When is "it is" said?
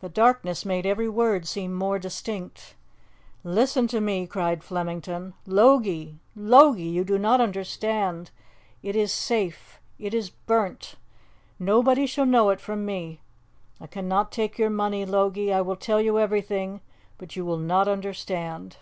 8.82-9.12, 9.98-10.30